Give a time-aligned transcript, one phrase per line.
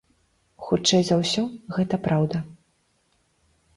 [0.69, 1.43] Хутчэй за ўсё,
[1.75, 2.37] гэта праўда.